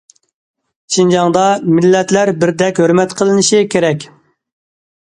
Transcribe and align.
شىنجاڭدا، 0.95 1.43
مىللەتلەر 1.75 2.33
بىردەك 2.41 2.83
ھۆرمەت 2.85 3.17
قىلىنىشى 3.23 3.65
كېرەك. 3.77 4.11